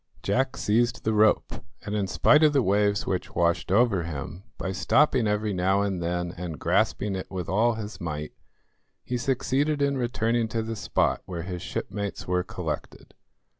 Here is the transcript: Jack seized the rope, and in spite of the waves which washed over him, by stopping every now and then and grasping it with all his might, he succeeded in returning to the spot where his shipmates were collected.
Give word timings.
Jack 0.23 0.57
seized 0.57 1.03
the 1.03 1.13
rope, 1.13 1.53
and 1.85 1.93
in 1.93 2.07
spite 2.07 2.41
of 2.41 2.53
the 2.53 2.63
waves 2.63 3.05
which 3.05 3.35
washed 3.35 3.71
over 3.71 4.01
him, 4.01 4.41
by 4.57 4.71
stopping 4.71 5.27
every 5.27 5.53
now 5.53 5.83
and 5.83 6.01
then 6.01 6.33
and 6.35 6.59
grasping 6.59 7.15
it 7.15 7.29
with 7.29 7.47
all 7.47 7.75
his 7.75 8.01
might, 8.01 8.33
he 9.03 9.15
succeeded 9.15 9.79
in 9.79 9.99
returning 9.99 10.47
to 10.47 10.63
the 10.63 10.75
spot 10.75 11.21
where 11.25 11.43
his 11.43 11.61
shipmates 11.61 12.27
were 12.27 12.41
collected. 12.41 13.13